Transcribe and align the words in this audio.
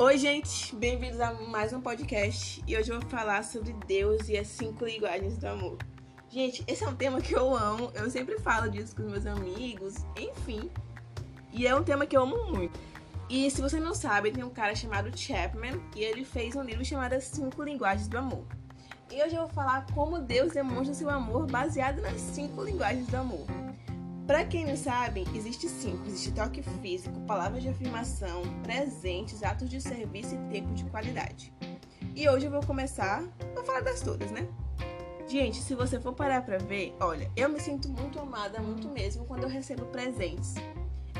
Oi, 0.00 0.16
gente, 0.16 0.76
bem-vindos 0.76 1.20
a 1.20 1.32
mais 1.32 1.72
um 1.72 1.80
podcast 1.80 2.62
e 2.68 2.76
hoje 2.76 2.92
eu 2.92 3.00
vou 3.00 3.10
falar 3.10 3.42
sobre 3.42 3.72
Deus 3.84 4.28
e 4.28 4.38
as 4.38 4.46
cinco 4.46 4.84
linguagens 4.84 5.36
do 5.36 5.48
amor. 5.48 5.76
Gente, 6.28 6.62
esse 6.68 6.84
é 6.84 6.88
um 6.88 6.94
tema 6.94 7.20
que 7.20 7.34
eu 7.34 7.52
amo, 7.52 7.90
eu 7.96 8.08
sempre 8.08 8.38
falo 8.38 8.70
disso 8.70 8.94
com 8.94 9.02
meus 9.02 9.26
amigos, 9.26 9.96
enfim, 10.16 10.70
e 11.52 11.66
é 11.66 11.74
um 11.74 11.82
tema 11.82 12.06
que 12.06 12.16
eu 12.16 12.22
amo 12.22 12.44
muito. 12.44 12.78
E 13.28 13.50
se 13.50 13.60
você 13.60 13.80
não 13.80 13.92
sabe, 13.92 14.30
tem 14.30 14.44
um 14.44 14.50
cara 14.50 14.72
chamado 14.72 15.10
Chapman 15.18 15.80
e 15.96 16.04
ele 16.04 16.24
fez 16.24 16.54
um 16.54 16.62
livro 16.62 16.84
chamado 16.84 17.14
As 17.14 17.24
Cinco 17.24 17.64
Linguagens 17.64 18.06
do 18.06 18.18
Amor. 18.18 18.44
E 19.10 19.20
hoje 19.20 19.34
eu 19.34 19.46
vou 19.46 19.50
falar 19.50 19.84
como 19.92 20.20
Deus 20.20 20.52
demonstra 20.52 20.94
seu 20.94 21.10
amor 21.10 21.50
baseado 21.50 22.00
nas 22.02 22.20
cinco 22.20 22.62
linguagens 22.62 23.08
do 23.08 23.16
amor. 23.16 23.46
Para 24.28 24.44
quem 24.44 24.66
não 24.66 24.76
sabe, 24.76 25.24
existe 25.34 25.66
cinco: 25.70 26.06
existe 26.06 26.32
toque 26.32 26.62
físico, 26.82 27.18
palavras 27.20 27.62
de 27.62 27.70
afirmação, 27.70 28.42
presentes, 28.62 29.42
atos 29.42 29.70
de 29.70 29.80
serviço 29.80 30.34
e 30.34 30.52
tempo 30.52 30.74
de 30.74 30.84
qualidade. 30.84 31.50
E 32.14 32.28
hoje 32.28 32.44
eu 32.44 32.50
vou 32.50 32.60
começar 32.60 33.24
a 33.56 33.62
falar 33.62 33.80
das 33.80 34.02
todas, 34.02 34.30
né? 34.30 34.46
Gente, 35.26 35.62
se 35.62 35.74
você 35.74 35.98
for 35.98 36.12
parar 36.12 36.42
para 36.42 36.58
ver, 36.58 36.94
olha, 37.00 37.30
eu 37.34 37.48
me 37.48 37.58
sinto 37.58 37.88
muito 37.88 38.20
amada, 38.20 38.60
muito 38.60 38.86
mesmo, 38.90 39.24
quando 39.24 39.44
eu 39.44 39.48
recebo 39.48 39.86
presentes. 39.86 40.56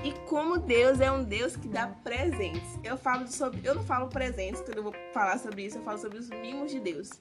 E 0.05 0.13
como 0.29 0.59
Deus 0.59 1.01
é 1.01 1.11
um 1.11 1.25
Deus 1.25 1.57
que 1.57 1.67
dá 1.67 1.87
presentes. 1.87 2.79
Eu 2.85 2.99
falo 2.99 3.27
sobre, 3.27 3.63
eu 3.65 3.75
não 3.75 3.85
falo 3.85 4.09
presentes, 4.09 4.61
quando 4.61 4.77
eu 4.77 4.83
vou 4.83 4.95
falar 5.15 5.39
sobre 5.39 5.65
isso, 5.65 5.79
eu 5.79 5.83
falo 5.83 5.99
sobre 5.99 6.19
os 6.19 6.29
mimos 6.29 6.71
de 6.71 6.79
Deus. 6.79 7.13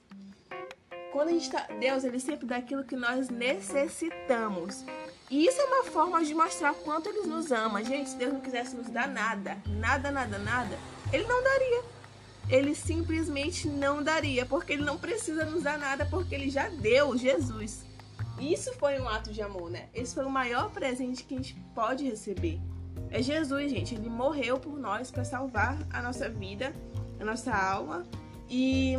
Quando 1.12 1.28
a 1.28 1.32
gente 1.32 1.50
tá, 1.50 1.66
Deus, 1.80 2.04
ele 2.04 2.20
sempre 2.20 2.46
dá 2.46 2.56
aquilo 2.56 2.84
que 2.84 2.94
nós 2.94 3.30
necessitamos. 3.30 4.84
E 5.30 5.46
isso 5.46 5.60
é 5.60 5.64
uma 5.64 5.84
forma 5.84 6.24
de 6.24 6.34
mostrar 6.34 6.74
quanto 6.74 7.08
ele 7.08 7.26
nos 7.26 7.52
ama. 7.52 7.84
Gente, 7.84 8.10
se 8.10 8.16
Deus 8.16 8.32
não 8.32 8.40
quisesse 8.40 8.74
nos 8.74 8.88
dar 8.88 9.06
nada, 9.06 9.58
nada, 9.66 10.10
nada, 10.10 10.38
nada, 10.38 10.78
ele 11.12 11.26
não 11.26 11.42
daria. 11.42 11.82
Ele 12.48 12.74
simplesmente 12.74 13.68
não 13.68 14.02
daria, 14.02 14.46
porque 14.46 14.72
ele 14.72 14.82
não 14.82 14.96
precisa 14.96 15.44
nos 15.44 15.62
dar 15.62 15.78
nada, 15.78 16.06
porque 16.06 16.34
ele 16.34 16.48
já 16.48 16.68
deu 16.68 17.16
Jesus. 17.16 17.84
Isso 18.40 18.72
foi 18.74 18.98
um 18.98 19.08
ato 19.08 19.30
de 19.30 19.42
amor, 19.42 19.70
né? 19.70 19.88
Esse 19.92 20.14
foi 20.14 20.24
o 20.24 20.30
maior 20.30 20.70
presente 20.70 21.24
que 21.24 21.34
a 21.34 21.36
gente 21.36 21.54
pode 21.74 22.04
receber. 22.04 22.58
É 23.10 23.20
Jesus, 23.20 23.70
gente. 23.70 23.94
Ele 23.94 24.08
morreu 24.08 24.58
por 24.58 24.78
nós 24.78 25.10
para 25.10 25.24
salvar 25.24 25.78
a 25.92 26.00
nossa 26.00 26.28
vida, 26.30 26.72
a 27.20 27.24
nossa 27.24 27.54
alma. 27.54 28.06
E, 28.48 28.94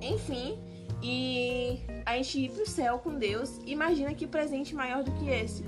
enfim, 0.00 0.56
e 1.02 1.80
a 2.06 2.16
gente 2.16 2.38
ir 2.38 2.50
pro 2.50 2.64
céu 2.64 3.00
com 3.00 3.18
Deus, 3.18 3.60
imagina 3.66 4.14
que 4.14 4.28
presente 4.28 4.76
maior 4.76 5.02
do 5.02 5.10
que 5.10 5.28
esse. 5.28 5.64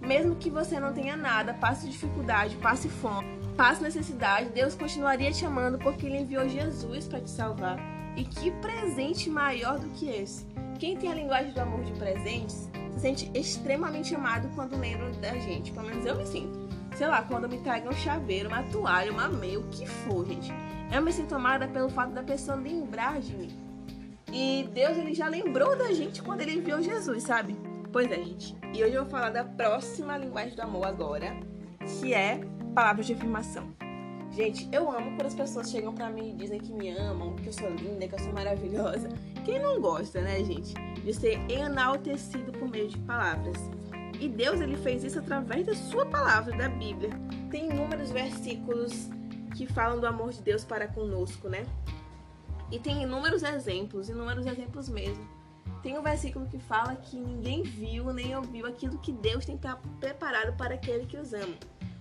Mesmo 0.00 0.34
que 0.34 0.48
você 0.48 0.80
não 0.80 0.94
tenha 0.94 1.14
nada, 1.14 1.52
passe 1.52 1.86
dificuldade, 1.86 2.56
passe 2.56 2.88
fome, 2.88 3.38
passe 3.54 3.82
necessidade, 3.82 4.48
Deus 4.48 4.74
continuaria 4.74 5.30
te 5.30 5.44
amando 5.44 5.78
porque 5.78 6.06
Ele 6.06 6.20
enviou 6.20 6.48
Jesus 6.48 7.06
para 7.06 7.20
te 7.20 7.28
salvar. 7.28 7.78
E 8.16 8.24
que 8.24 8.50
presente 8.50 9.28
maior 9.28 9.78
do 9.78 9.88
que 9.90 10.08
esse? 10.08 10.46
Quem 10.78 10.96
tem 10.96 11.12
a 11.12 11.14
linguagem 11.14 11.52
do 11.52 11.60
amor 11.60 11.84
de 11.84 11.92
presentes 11.92 12.70
se 12.94 13.00
sente 13.00 13.30
extremamente 13.34 14.14
amado 14.14 14.48
quando 14.54 14.78
lembra 14.78 15.10
da 15.12 15.36
gente. 15.38 15.70
Pelo 15.72 15.86
menos 15.86 16.06
eu 16.06 16.16
me 16.16 16.26
sinto. 16.26 16.68
Sei 16.96 17.06
lá, 17.06 17.22
quando 17.22 17.48
me 17.48 17.58
tragam 17.58 17.90
um 17.90 17.96
chaveiro, 17.96 18.48
uma 18.48 18.62
toalha, 18.64 19.12
uma 19.12 19.28
meia, 19.28 19.58
o 19.58 19.68
que 19.68 19.84
for, 19.86 20.24
gente. 20.24 20.52
Eu 20.92 21.02
me 21.02 21.12
sinto 21.12 21.34
amada 21.34 21.66
pelo 21.66 21.88
fato 21.88 22.12
da 22.12 22.22
pessoa 22.22 22.56
lembrar 22.56 23.20
de 23.20 23.34
mim. 23.34 23.64
E 24.34 24.68
Deus 24.74 24.98
ele 24.98 25.14
já 25.14 25.28
lembrou 25.28 25.78
da 25.78 25.92
gente 25.92 26.20
quando 26.20 26.40
ele 26.40 26.54
enviou 26.54 26.82
Jesus, 26.82 27.22
sabe? 27.22 27.56
Pois 27.92 28.10
é, 28.10 28.16
gente. 28.16 28.56
E 28.74 28.82
hoje 28.82 28.94
eu 28.94 29.02
vou 29.02 29.10
falar 29.10 29.30
da 29.30 29.44
próxima 29.44 30.18
linguagem 30.18 30.56
do 30.56 30.62
amor 30.62 30.86
agora, 30.86 31.36
que 31.86 32.12
é 32.12 32.40
palavras 32.74 33.06
de 33.06 33.12
afirmação. 33.12 33.72
Gente, 34.32 34.68
eu 34.72 34.90
amo 34.90 35.12
quando 35.12 35.26
as 35.26 35.36
pessoas 35.36 35.70
chegam 35.70 35.94
para 35.94 36.10
mim 36.10 36.30
e 36.30 36.34
dizem 36.34 36.58
que 36.58 36.72
me 36.72 36.90
amam, 36.90 37.36
que 37.36 37.46
eu 37.46 37.52
sou 37.52 37.70
linda, 37.70 38.08
que 38.08 38.14
eu 38.16 38.18
sou 38.18 38.32
maravilhosa. 38.32 39.08
Quem 39.44 39.60
não 39.60 39.80
gosta, 39.80 40.20
né, 40.20 40.42
gente, 40.42 40.74
de 41.04 41.14
ser 41.14 41.38
enaltecido 41.48 42.50
por 42.50 42.68
meio 42.68 42.88
de 42.88 42.98
palavras? 42.98 43.56
E 44.18 44.28
Deus 44.28 44.60
ele 44.60 44.76
fez 44.76 45.04
isso 45.04 45.20
através 45.20 45.64
da 45.64 45.76
sua 45.76 46.06
palavra, 46.06 46.56
da 46.56 46.68
Bíblia. 46.68 47.10
Tem 47.52 47.70
inúmeros 47.70 48.10
versículos 48.10 49.08
que 49.54 49.64
falam 49.64 50.00
do 50.00 50.08
amor 50.08 50.32
de 50.32 50.42
Deus 50.42 50.64
para 50.64 50.88
conosco, 50.88 51.48
né? 51.48 51.64
E 52.70 52.78
tem 52.78 53.02
inúmeros 53.02 53.42
exemplos, 53.42 54.08
inúmeros 54.08 54.46
exemplos 54.46 54.88
mesmo. 54.88 55.26
Tem 55.82 55.98
um 55.98 56.02
versículo 56.02 56.46
que 56.46 56.58
fala 56.58 56.96
que 56.96 57.16
ninguém 57.16 57.62
viu 57.62 58.12
nem 58.12 58.34
ouviu 58.36 58.66
aquilo 58.66 58.98
que 58.98 59.12
Deus 59.12 59.44
tem 59.44 59.58
preparado 60.00 60.56
para 60.56 60.74
aquele 60.74 61.06
que 61.06 61.16
os 61.16 61.32
ama. 61.32 61.54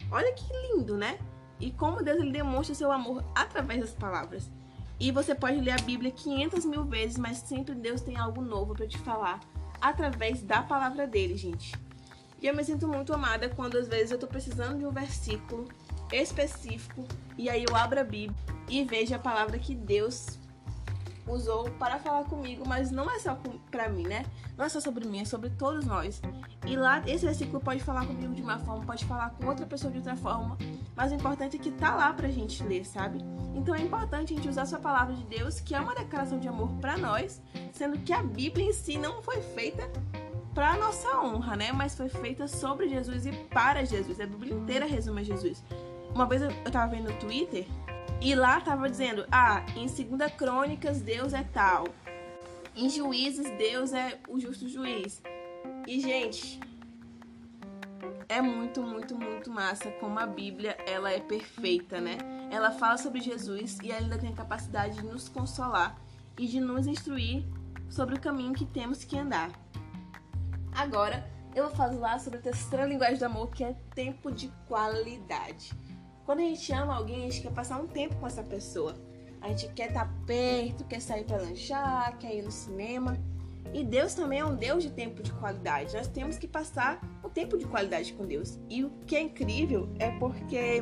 Olha 0.10 0.34
que 0.34 0.46
lindo, 0.68 0.98
né? 0.98 1.20
E 1.60 1.72
como 1.72 2.04
Deus 2.04 2.20
ele 2.20 2.32
demonstra 2.32 2.76
seu 2.76 2.92
amor 2.92 3.24
através 3.36 3.82
das 3.82 3.92
palavras. 3.92 4.50
E 5.00 5.12
você 5.12 5.36
pode 5.36 5.60
ler 5.60 5.72
a 5.72 5.84
Bíblia 5.84 6.12
500 6.12 6.66
mil 6.66 6.86
vezes, 6.86 7.18
mas 7.18 7.40
sempre 7.40 7.76
Deus 7.76 8.02
tem 8.02 8.16
algo 8.16 8.42
novo 8.42 8.74
para 8.74 8.88
te 8.88 8.98
falar 9.00 9.40
através 9.82 10.42
da 10.42 10.62
palavra 10.62 11.06
dele, 11.06 11.36
gente. 11.36 11.74
E 12.42 12.48
eu 12.48 12.56
me 12.56 12.64
sinto 12.64 12.88
muito 12.88 13.14
amada 13.14 13.50
quando 13.50 13.78
às 13.78 13.88
vezes 13.88 14.12
eu 14.12 14.18
tô 14.18 14.28
precisando 14.28 14.78
de 14.80 14.86
um 14.86 14.92
versículo 14.92 15.66
específico 16.12 17.06
e 17.38 17.50
aí 17.50 17.66
eu 17.68 17.76
abro 17.76 18.00
a 18.00 18.04
Bíblia 18.04 18.38
e 18.70 18.84
vejo 18.84 19.16
a 19.16 19.20
palavra 19.20 19.58
que 19.58 19.74
Deus 19.74 20.40
usou 21.28 21.70
para 21.72 22.00
falar 22.00 22.24
comigo, 22.26 22.64
mas 22.68 22.92
não 22.92 23.10
é 23.10 23.20
só 23.20 23.38
para 23.72 23.90
mim, 23.90 24.04
né? 24.04 24.26
Não 24.58 24.66
é 24.66 24.70
só 24.70 24.80
sobre 24.80 25.06
mim, 25.06 25.22
é 25.22 25.26
sobre 25.26 25.50
todos 25.50 25.86
nós. 25.86 26.22
E 26.66 26.76
lá, 26.76 27.02
esse 27.08 27.26
versículo 27.26 27.60
pode 27.60 27.82
falar 27.82 28.06
comigo 28.06 28.34
de 28.34 28.42
uma 28.42 28.60
forma, 28.60 28.86
pode 28.86 29.06
falar 29.06 29.30
com 29.32 29.48
outra 29.48 29.66
pessoa 29.66 29.92
de 29.92 29.98
outra 29.98 30.16
forma, 30.16 30.58
mas 30.96 31.12
o 31.12 31.16
importante 31.16 31.56
é 31.58 31.60
que 31.60 31.72
tá 31.72 31.96
lá 31.96 32.14
pra 32.14 32.28
gente 32.30 32.64
ler, 32.64 32.86
sabe? 32.86 33.20
Então 33.56 33.74
é 33.74 33.82
importante 33.82 34.34
a 34.34 34.36
gente 34.36 34.50
usar 34.50 34.64
a 34.64 34.66
sua 34.66 34.80
palavra 34.80 35.14
de 35.14 35.24
Deus, 35.26 35.60
que 35.60 35.76
é 35.76 35.80
uma 35.80 35.96
declaração 35.96 36.40
de 36.40 36.48
amor 36.48 36.70
para 36.82 36.98
nós, 36.98 37.42
sendo 37.72 37.98
que 38.00 38.12
a 38.14 38.22
Bíblia 38.22 38.66
em 38.66 38.74
si 38.74 38.98
não 38.98 39.22
foi 39.22 39.42
feita 39.42 39.90
para 40.54 40.78
nossa 40.78 41.20
honra, 41.20 41.56
né? 41.56 41.72
Mas 41.72 41.96
foi 41.96 42.10
feita 42.10 42.48
sobre 42.48 42.88
Jesus 42.88 43.26
e 43.26 43.32
para 43.32 43.84
Jesus. 43.84 44.20
A 44.20 44.28
Bíblia 44.28 44.54
inteira 44.54 44.86
resume 44.86 45.24
Jesus. 45.24 45.64
Uma 46.14 46.28
vez 46.28 46.44
eu 46.44 46.72
tava 46.72 46.96
vendo 46.96 47.12
no 47.12 47.18
Twitter 47.18 47.66
e 48.24 48.34
lá 48.36 48.62
tava 48.62 48.90
dizendo: 48.90 49.26
ah, 49.30 49.66
em 49.76 49.86
2 49.86 50.34
Crônicas 50.34 51.02
Deus 51.02 51.34
é 51.34 51.44
tal. 51.44 51.86
Em 52.76 52.90
Juízes 52.90 53.50
Deus 53.58 53.94
é 53.94 54.20
o 54.28 54.40
justo 54.40 54.68
juiz. 54.68 55.22
E, 55.86 56.00
gente, 56.00 56.60
é 58.30 58.42
muito, 58.42 58.82
muito, 58.82 59.16
muito 59.16 59.52
massa 59.52 59.92
como 60.00 60.18
a 60.18 60.26
Bíblia 60.26 60.78
ela 60.88 61.12
é 61.12 61.20
perfeita, 61.20 62.00
né? 62.00 62.18
Ela 62.50 62.72
fala 62.72 62.98
sobre 62.98 63.20
Jesus 63.20 63.78
e 63.84 63.92
ainda 63.92 64.18
tem 64.18 64.30
a 64.30 64.36
capacidade 64.36 64.96
de 64.96 65.06
nos 65.06 65.28
consolar 65.28 66.00
e 66.40 66.48
de 66.48 66.60
nos 66.60 66.88
instruir 66.88 67.46
sobre 67.90 68.16
o 68.16 68.20
caminho 68.20 68.54
que 68.54 68.66
temos 68.66 69.04
que 69.04 69.20
andar. 69.20 69.52
Agora, 70.74 71.30
eu 71.54 71.68
vou 71.68 71.76
falar 71.76 72.20
sobre 72.20 72.40
a 72.40 72.42
terceira 72.42 72.86
linguagem 72.86 73.20
do 73.20 73.26
amor, 73.26 73.52
que 73.52 73.64
é 73.64 73.74
tempo 73.94 74.32
de 74.32 74.48
qualidade. 74.68 75.72
Quando 76.26 76.40
a 76.40 76.44
gente 76.44 76.72
ama 76.72 76.96
alguém, 76.96 77.18
a 77.18 77.30
gente 77.30 77.42
quer 77.42 77.52
passar 77.52 77.80
um 77.80 77.88
tempo 77.88 78.16
com 78.16 78.26
essa 78.26 78.42
pessoa. 78.42 78.96
A 79.42 79.50
gente 79.50 79.68
quer 79.74 79.90
estar 79.90 80.06
tá 80.06 80.14
perto, 80.26 80.86
quer 80.86 81.02
sair 81.02 81.26
para 81.26 81.38
lanchar, 81.38 82.18
quer 82.18 82.34
ir 82.34 82.44
no 82.44 82.52
cinema. 82.52 83.18
E 83.74 83.84
Deus 83.84 84.14
também 84.14 84.40
é 84.40 84.46
um 84.46 84.56
Deus 84.56 84.84
de 84.84 84.90
tempo 84.90 85.22
de 85.22 85.32
qualidade. 85.34 85.96
Nós 85.96 86.08
temos 86.08 86.38
que 86.38 86.48
passar 86.48 87.02
o 87.22 87.28
um 87.28 87.30
tempo 87.30 87.58
de 87.58 87.66
qualidade 87.66 88.14
com 88.14 88.26
Deus. 88.26 88.58
E 88.70 88.86
o 88.86 88.90
que 89.06 89.16
é 89.16 89.22
incrível 89.22 89.90
é 90.00 90.12
porque 90.12 90.82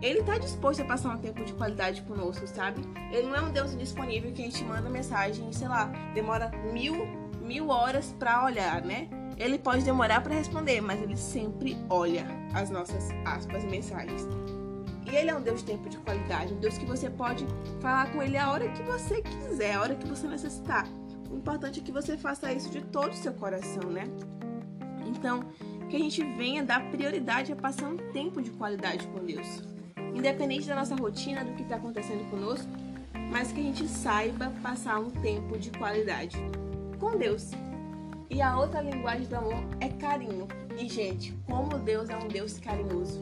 ele 0.00 0.20
está 0.20 0.38
disposto 0.38 0.82
a 0.82 0.84
passar 0.84 1.16
um 1.16 1.18
tempo 1.18 1.44
de 1.44 1.52
qualidade 1.54 2.02
conosco, 2.02 2.46
sabe? 2.46 2.82
Ele 3.10 3.28
não 3.28 3.36
é 3.36 3.40
um 3.40 3.52
Deus 3.52 3.76
disponível 3.76 4.32
que 4.32 4.42
a 4.42 4.44
gente 4.44 4.62
manda 4.62 4.88
mensagem, 4.88 5.52
sei 5.52 5.66
lá, 5.66 5.86
demora 6.14 6.50
mil, 6.72 7.06
mil 7.40 7.68
horas 7.68 8.14
para 8.18 8.44
olhar, 8.44 8.82
né? 8.82 9.08
Ele 9.42 9.58
pode 9.58 9.84
demorar 9.84 10.20
para 10.20 10.36
responder, 10.36 10.80
mas 10.80 11.02
ele 11.02 11.16
sempre 11.16 11.76
olha 11.90 12.24
as 12.54 12.70
nossas 12.70 13.08
aspas 13.24 13.64
mensagens. 13.64 14.28
E 15.04 15.16
ele 15.16 15.30
é 15.30 15.34
um 15.34 15.42
Deus 15.42 15.60
de 15.60 15.66
tempo 15.66 15.88
de 15.88 15.98
qualidade, 15.98 16.54
um 16.54 16.60
Deus 16.60 16.78
que 16.78 16.86
você 16.86 17.10
pode 17.10 17.44
falar 17.80 18.12
com 18.12 18.22
ele 18.22 18.36
a 18.36 18.48
hora 18.52 18.68
que 18.68 18.82
você 18.84 19.20
quiser, 19.20 19.74
a 19.74 19.80
hora 19.80 19.94
que 19.96 20.06
você 20.06 20.28
necessitar. 20.28 20.86
O 21.28 21.36
importante 21.36 21.80
é 21.80 21.82
que 21.82 21.90
você 21.90 22.16
faça 22.16 22.52
isso 22.52 22.70
de 22.70 22.82
todo 22.82 23.10
o 23.10 23.16
seu 23.16 23.32
coração, 23.32 23.90
né? 23.90 24.04
Então, 25.08 25.42
que 25.90 25.96
a 25.96 25.98
gente 25.98 26.22
venha 26.22 26.62
dar 26.62 26.88
prioridade 26.92 27.52
a 27.52 27.56
passar 27.56 27.88
um 27.88 27.96
tempo 28.12 28.40
de 28.40 28.50
qualidade 28.52 29.08
com 29.08 29.24
Deus. 29.24 29.64
Independente 30.14 30.68
da 30.68 30.76
nossa 30.76 30.94
rotina, 30.94 31.44
do 31.44 31.52
que 31.54 31.62
está 31.62 31.76
acontecendo 31.76 32.30
conosco, 32.30 32.70
mas 33.32 33.50
que 33.50 33.58
a 33.58 33.64
gente 33.64 33.88
saiba 33.88 34.52
passar 34.62 35.00
um 35.00 35.10
tempo 35.10 35.58
de 35.58 35.72
qualidade 35.72 36.36
com 37.00 37.18
Deus. 37.18 37.50
E 38.32 38.40
a 38.40 38.58
outra 38.58 38.80
linguagem 38.80 39.26
do 39.26 39.36
amor 39.36 39.62
é 39.78 39.90
carinho. 39.90 40.48
E, 40.78 40.88
gente, 40.88 41.32
como 41.46 41.78
Deus 41.78 42.08
é 42.08 42.16
um 42.16 42.28
Deus 42.28 42.58
carinhoso. 42.58 43.20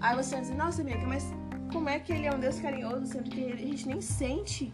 Aí 0.00 0.16
você 0.16 0.30
vai 0.30 0.40
dizer, 0.40 0.54
nossa, 0.54 0.82
Bianca, 0.82 1.06
mas 1.06 1.30
como 1.70 1.90
é 1.90 2.00
que 2.00 2.10
ele 2.10 2.24
é 2.24 2.34
um 2.34 2.40
Deus 2.40 2.58
carinhoso, 2.58 3.04
sendo 3.04 3.28
que 3.28 3.52
a 3.52 3.56
gente 3.56 3.86
nem 3.86 4.00
sente 4.00 4.72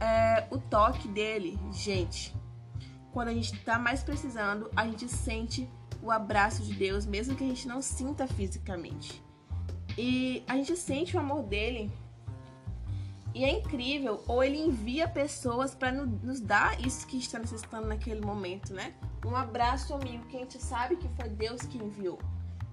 é, 0.00 0.44
o 0.50 0.58
toque 0.58 1.06
dele? 1.06 1.56
Gente, 1.70 2.34
quando 3.12 3.28
a 3.28 3.32
gente 3.32 3.56
tá 3.60 3.78
mais 3.78 4.02
precisando, 4.02 4.68
a 4.74 4.84
gente 4.86 5.08
sente 5.08 5.70
o 6.02 6.10
abraço 6.10 6.64
de 6.64 6.74
Deus, 6.74 7.06
mesmo 7.06 7.36
que 7.36 7.44
a 7.44 7.46
gente 7.46 7.68
não 7.68 7.80
sinta 7.80 8.26
fisicamente. 8.26 9.22
E 9.96 10.42
a 10.48 10.56
gente 10.56 10.74
sente 10.74 11.16
o 11.16 11.20
amor 11.20 11.44
dele. 11.44 11.92
E 13.32 13.44
é 13.44 13.50
incrível, 13.52 14.20
ou 14.26 14.42
ele 14.42 14.58
envia 14.58 15.06
pessoas 15.06 15.76
para 15.76 15.92
nos 15.92 16.40
dar 16.40 16.80
isso 16.84 17.06
que 17.06 17.18
está 17.18 17.38
necessitando 17.38 17.86
naquele 17.86 18.20
momento, 18.20 18.74
né? 18.74 18.92
Um 19.24 19.36
abraço 19.36 19.94
amigo 19.94 20.26
que 20.26 20.36
a 20.36 20.40
gente 20.40 20.60
sabe 20.62 20.96
que 20.96 21.08
foi 21.08 21.28
Deus 21.28 21.62
que 21.62 21.78
enviou. 21.78 22.18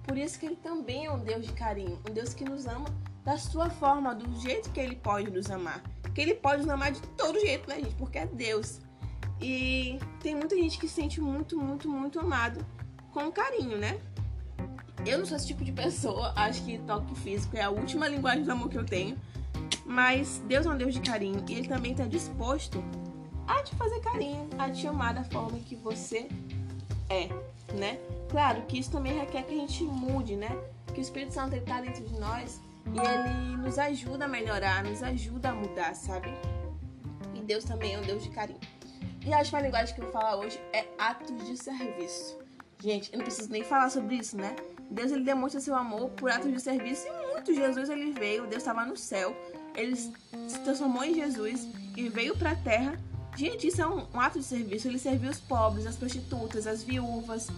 Por 0.02 0.18
isso 0.18 0.38
que 0.38 0.46
ele 0.46 0.56
também 0.56 1.06
é 1.06 1.12
um 1.12 1.20
Deus 1.20 1.46
de 1.46 1.52
carinho, 1.52 2.00
um 2.08 2.12
Deus 2.12 2.34
que 2.34 2.44
nos 2.44 2.66
ama 2.66 2.86
da 3.24 3.38
sua 3.38 3.70
forma, 3.70 4.14
do 4.14 4.40
jeito 4.40 4.70
que 4.70 4.80
ele 4.80 4.96
pode 4.96 5.30
nos 5.30 5.50
amar. 5.50 5.82
Que 6.14 6.20
ele 6.20 6.34
pode 6.34 6.62
nos 6.62 6.70
amar 6.70 6.90
de 6.90 7.00
todo 7.16 7.38
jeito, 7.38 7.68
né, 7.68 7.76
gente? 7.76 7.94
Porque 7.94 8.18
é 8.18 8.26
Deus. 8.26 8.80
E 9.40 9.98
tem 10.20 10.34
muita 10.34 10.56
gente 10.56 10.78
que 10.78 10.88
se 10.88 10.94
sente 10.94 11.20
muito, 11.20 11.58
muito, 11.58 11.88
muito 11.88 12.18
amado 12.18 12.64
com 13.12 13.30
carinho, 13.30 13.78
né? 13.78 14.00
Eu 15.06 15.18
não 15.18 15.26
sou 15.26 15.36
esse 15.36 15.46
tipo 15.46 15.64
de 15.64 15.72
pessoa, 15.72 16.32
acho 16.36 16.62
que 16.64 16.78
toque 16.78 17.14
físico 17.14 17.56
é 17.56 17.62
a 17.62 17.70
última 17.70 18.06
linguagem 18.06 18.42
do 18.42 18.52
amor 18.52 18.68
que 18.68 18.76
eu 18.76 18.84
tenho. 18.84 19.16
Mas 19.86 20.42
Deus 20.46 20.66
é 20.66 20.70
um 20.70 20.76
Deus 20.76 20.94
de 20.94 21.00
carinho 21.00 21.42
e 21.48 21.54
Ele 21.54 21.68
também 21.68 21.92
está 21.92 22.06
disposto 22.06 22.82
a 23.50 23.62
te 23.62 23.74
fazer 23.74 24.00
carinho, 24.00 24.48
a 24.58 24.70
te 24.70 24.86
amar 24.86 25.12
da 25.12 25.24
forma 25.24 25.58
que 25.58 25.74
você 25.74 26.28
é, 27.08 27.28
né? 27.74 27.98
Claro 28.30 28.62
que 28.62 28.78
isso 28.78 28.92
também 28.92 29.18
requer 29.18 29.42
que 29.42 29.52
a 29.52 29.56
gente 29.56 29.82
mude, 29.82 30.36
né? 30.36 30.56
Que 30.94 31.00
o 31.00 31.02
Espírito 31.02 31.34
Santo 31.34 31.56
está 31.56 31.80
dentro 31.80 32.04
de 32.04 32.18
nós 32.18 32.60
e 32.86 32.98
ele 32.98 33.56
nos 33.56 33.78
ajuda 33.78 34.26
a 34.26 34.28
melhorar, 34.28 34.84
nos 34.84 35.02
ajuda 35.02 35.50
a 35.50 35.54
mudar, 35.54 35.94
sabe? 35.94 36.32
E 37.34 37.40
Deus 37.40 37.64
também 37.64 37.94
é 37.94 37.98
um 37.98 38.02
Deus 38.02 38.22
de 38.22 38.30
carinho. 38.30 38.60
E 39.26 39.34
a 39.34 39.38
última 39.38 39.60
linguagem 39.60 39.94
que 39.94 40.00
eu 40.00 40.04
vou 40.04 40.12
falar 40.12 40.36
hoje 40.36 40.58
é 40.72 40.86
atos 40.96 41.44
de 41.44 41.56
serviço. 41.56 42.38
Gente, 42.78 43.12
eu 43.12 43.18
não 43.18 43.24
preciso 43.24 43.50
nem 43.50 43.64
falar 43.64 43.90
sobre 43.90 44.14
isso, 44.14 44.36
né? 44.36 44.54
Deus 44.90 45.12
ele 45.12 45.24
demonstra 45.24 45.60
seu 45.60 45.74
amor 45.74 46.10
por 46.10 46.30
atos 46.30 46.50
de 46.50 46.60
serviço 46.60 47.06
e 47.06 47.32
muito. 47.32 47.52
Jesus 47.52 47.90
ele 47.90 48.12
veio, 48.12 48.46
Deus 48.46 48.62
estava 48.62 48.84
no 48.86 48.96
céu, 48.96 49.36
ele 49.74 49.96
se 49.96 50.58
transformou 50.64 51.04
em 51.04 51.14
Jesus 51.14 51.68
e 51.96 52.08
veio 52.08 52.36
para 52.36 52.52
a 52.52 52.56
terra. 52.56 52.98
Gente, 53.36 53.68
isso 53.68 53.80
é 53.80 53.86
um, 53.86 54.06
um, 54.12 54.20
ato 54.20 54.38
de 54.38 54.44
serviço. 54.44 54.88
Ele 54.88 54.98
serviu 54.98 55.30
os 55.30 55.40
pobres, 55.40 55.86
as 55.86 55.96
prostitutas, 55.96 56.66
as 56.66 56.82
viúvas, 56.82 57.48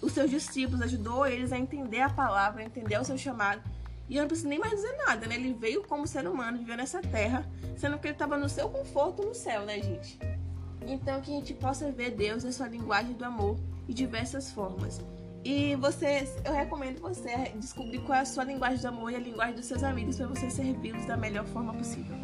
os 0.00 0.12
seus 0.12 0.30
discípulos, 0.30 0.80
ajudou 0.82 1.26
eles 1.26 1.52
a 1.52 1.58
entender 1.58 2.00
a 2.00 2.10
palavra, 2.10 2.62
a 2.62 2.64
entender 2.64 2.98
o 2.98 3.04
seu 3.04 3.18
chamado. 3.18 3.62
E 4.08 4.16
eu 4.16 4.22
não 4.22 4.28
preciso 4.28 4.48
nem 4.48 4.58
mais 4.58 4.72
dizer 4.72 4.96
nada, 5.06 5.26
né? 5.26 5.34
Ele 5.34 5.52
veio 5.52 5.82
como 5.84 6.06
ser 6.06 6.26
humano, 6.26 6.58
viveu 6.58 6.76
nessa 6.76 7.00
terra, 7.00 7.46
sendo 7.76 7.98
que 7.98 8.06
ele 8.06 8.14
estava 8.14 8.38
no 8.38 8.48
seu 8.48 8.68
conforto 8.68 9.22
no 9.22 9.34
céu, 9.34 9.66
né, 9.66 9.80
gente? 9.82 10.18
Então, 10.86 11.20
que 11.20 11.30
a 11.30 11.34
gente 11.34 11.52
possa 11.52 11.92
ver 11.92 12.12
Deus 12.12 12.42
na 12.42 12.50
sua 12.50 12.68
linguagem 12.68 13.12
do 13.12 13.24
amor 13.24 13.58
de 13.86 13.92
diversas 13.92 14.50
formas. 14.50 15.00
E 15.44 15.76
você, 15.76 16.26
eu 16.44 16.52
recomendo 16.52 17.00
você 17.00 17.52
descobrir 17.56 18.00
qual 18.00 18.18
é 18.18 18.22
a 18.22 18.24
sua 18.24 18.44
linguagem 18.44 18.80
do 18.80 18.88
amor 18.88 19.12
e 19.12 19.16
a 19.16 19.20
linguagem 19.20 19.54
dos 19.54 19.66
seus 19.66 19.82
amigos 19.82 20.16
para 20.16 20.26
você 20.26 20.50
servi-los 20.50 21.06
da 21.06 21.16
melhor 21.16 21.44
forma 21.46 21.72
possível. 21.74 22.16